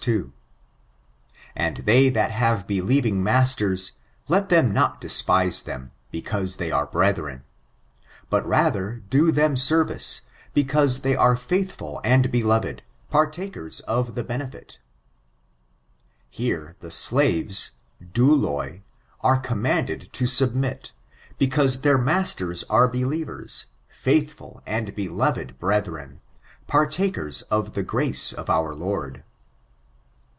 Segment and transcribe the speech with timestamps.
[0.00, 0.32] 2;
[1.54, 7.42] "And they that have believing masters, let them not despise them, because they are brethren;
[8.30, 10.22] but rather do them service,
[10.54, 14.78] because they are feithful and beloved, partakers of the benefit"
[16.30, 17.72] Here the slaves,
[18.02, 18.80] douloi,
[19.20, 20.92] are commanded to submit,
[21.36, 26.20] because their masters are believers— faithful and beloved brethren,
[26.66, 29.24] partakers of the grace of our Lord.